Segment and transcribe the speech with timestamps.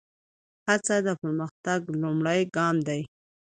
[0.67, 3.01] هڅه د پرمختګ لومړی ګام دی.